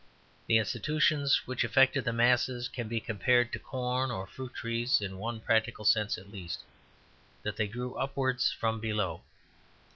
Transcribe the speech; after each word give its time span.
The 0.47 0.57
institutions 0.57 1.45
which 1.45 1.63
affected 1.63 2.05
the 2.05 2.11
masses 2.11 2.67
can 2.67 2.87
be 2.87 2.99
compared 2.99 3.53
to 3.53 3.59
corn 3.59 4.09
or 4.09 4.25
fruit 4.25 4.55
trees 4.55 4.99
in 4.99 5.19
one 5.19 5.39
practical 5.39 5.85
sense 5.85 6.17
at 6.17 6.31
least, 6.31 6.63
that 7.43 7.55
they 7.55 7.67
grew 7.67 7.93
upwards 7.93 8.51
from 8.51 8.79
below. 8.79 9.21